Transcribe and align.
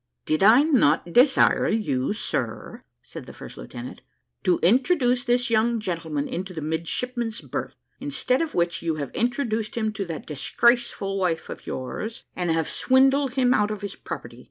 "Did 0.25 0.41
not 0.41 1.03
I 1.05 1.09
desire 1.11 1.67
you, 1.67 2.11
sir," 2.11 2.83
said 3.03 3.27
the 3.27 3.33
first 3.33 3.55
lieutenant, 3.55 4.01
"to 4.43 4.57
introduce 4.63 5.23
this 5.23 5.51
young 5.51 5.79
gentleman 5.79 6.27
into 6.27 6.55
the 6.55 6.61
midshipmen's 6.61 7.39
berth? 7.41 7.75
instead 7.99 8.41
of 8.41 8.55
which 8.55 8.81
you 8.81 8.95
have 8.95 9.11
introduced 9.13 9.77
him 9.77 9.93
to 9.93 10.05
that 10.05 10.25
disgraceful 10.25 11.19
wife 11.19 11.49
of 11.49 11.67
yours, 11.67 12.23
and 12.35 12.49
have 12.49 12.67
swindled 12.67 13.33
him 13.35 13.53
out 13.53 13.69
of 13.69 13.81
his 13.81 13.95
property. 13.95 14.39